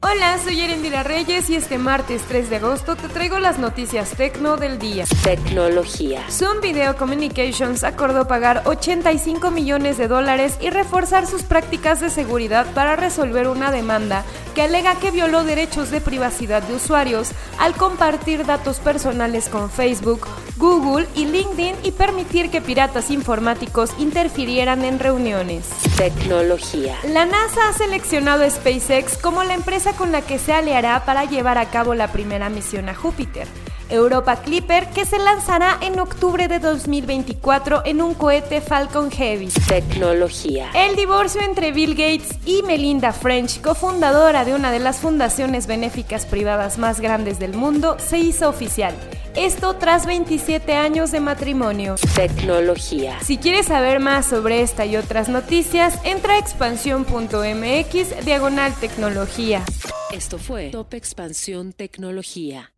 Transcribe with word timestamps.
Hola, 0.00 0.38
soy 0.38 0.60
Erendira 0.60 1.02
Reyes 1.02 1.50
y 1.50 1.56
este 1.56 1.76
martes 1.76 2.22
3 2.28 2.50
de 2.50 2.56
agosto 2.56 2.94
te 2.94 3.08
traigo 3.08 3.40
las 3.40 3.58
noticias 3.58 4.10
tecno 4.10 4.56
del 4.56 4.78
día. 4.78 5.04
Tecnología. 5.24 6.22
Zoom 6.30 6.60
Video 6.60 6.96
Communications 6.96 7.82
acordó 7.82 8.28
pagar 8.28 8.62
85 8.66 9.50
millones 9.50 9.98
de 9.98 10.06
dólares 10.06 10.56
y 10.60 10.70
reforzar 10.70 11.26
sus 11.26 11.42
prácticas 11.42 11.98
de 11.98 12.10
seguridad 12.10 12.72
para 12.74 12.94
resolver 12.94 13.48
una 13.48 13.72
demanda 13.72 14.24
que 14.54 14.62
alega 14.62 14.94
que 15.00 15.10
violó 15.10 15.42
derechos 15.42 15.90
de 15.90 16.00
privacidad 16.00 16.62
de 16.62 16.76
usuarios 16.76 17.32
al 17.58 17.74
compartir 17.74 18.46
datos 18.46 18.78
personales 18.78 19.48
con 19.48 19.68
Facebook, 19.68 20.28
Google 20.58 21.06
y 21.14 21.26
LinkedIn 21.26 21.76
y 21.84 21.92
permitir 21.92 22.50
que 22.50 22.60
piratas 22.60 23.10
informáticos 23.10 23.90
interfirieran 23.98 24.84
en 24.84 24.98
reuniones. 24.98 25.66
Tecnología. 25.96 26.96
La 27.06 27.26
NASA 27.26 27.68
ha 27.68 27.72
seleccionado 27.72 28.44
a 28.44 28.50
SpaceX 28.50 29.16
como 29.16 29.44
la 29.44 29.54
empresa 29.54 29.92
con 29.92 30.10
la 30.10 30.22
que 30.22 30.38
se 30.38 30.52
aliará 30.52 31.04
para 31.04 31.24
llevar 31.24 31.58
a 31.58 31.70
cabo 31.70 31.94
la 31.94 32.10
primera 32.10 32.48
misión 32.48 32.88
a 32.88 32.94
Júpiter. 32.94 33.46
Europa 33.90 34.36
Clipper, 34.36 34.88
que 34.90 35.06
se 35.06 35.18
lanzará 35.18 35.78
en 35.80 35.98
octubre 35.98 36.46
de 36.46 36.58
2024 36.58 37.82
en 37.86 38.02
un 38.02 38.14
cohete 38.14 38.60
Falcon 38.60 39.10
Heavy. 39.10 39.48
Tecnología. 39.66 40.70
El 40.74 40.94
divorcio 40.94 41.40
entre 41.40 41.72
Bill 41.72 41.94
Gates 41.94 42.36
y 42.44 42.62
Melinda 42.64 43.12
French, 43.12 43.60
cofundadora 43.62 44.44
de 44.44 44.54
una 44.54 44.70
de 44.70 44.80
las 44.80 44.98
fundaciones 44.98 45.66
benéficas 45.66 46.26
privadas 46.26 46.76
más 46.76 47.00
grandes 47.00 47.38
del 47.38 47.54
mundo, 47.54 47.96
se 47.98 48.18
hizo 48.18 48.48
oficial. 48.48 48.94
Esto 49.38 49.76
tras 49.76 50.04
27 50.04 50.72
años 50.74 51.12
de 51.12 51.20
matrimonio. 51.20 51.94
Tecnología. 52.16 53.20
Si 53.22 53.38
quieres 53.38 53.66
saber 53.66 54.00
más 54.00 54.26
sobre 54.26 54.62
esta 54.62 54.84
y 54.84 54.96
otras 54.96 55.28
noticias, 55.28 56.00
entra 56.02 56.34
a 56.34 56.38
expansión.mx 56.38 58.24
diagonal 58.24 58.74
tecnología. 58.80 59.62
Esto 60.10 60.38
fue 60.38 60.70
Top 60.70 60.92
Expansión 60.92 61.72
Tecnología. 61.72 62.72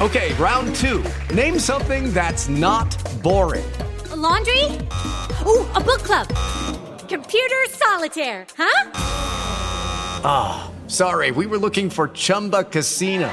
Okay, 0.00 0.32
round 0.38 0.72
two. 0.76 1.02
Name 1.34 1.58
something 1.58 2.14
that's 2.14 2.48
not 2.48 2.86
boring. 3.24 3.64
A 4.12 4.16
laundry? 4.16 4.66
Ooh, 5.44 5.66
a 5.74 5.80
book 5.80 6.04
club. 6.04 6.28
Computer 7.08 7.56
solitaire, 7.70 8.46
huh? 8.56 8.90
Ah, 10.22 10.70
sorry, 10.86 11.32
we 11.32 11.46
were 11.46 11.58
looking 11.58 11.90
for 11.90 12.06
Chumba 12.12 12.62
Casino. 12.62 13.32